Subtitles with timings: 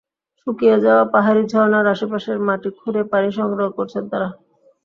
[0.37, 4.29] শুকিয়ে যাওয়া পাহাড়ি ঝরনার আশপাশের মাটি খুঁড়ে পানি সংগ্রহ করছেন তাঁরা।